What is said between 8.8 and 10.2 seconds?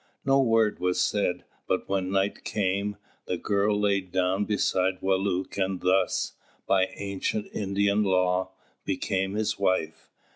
became his wife.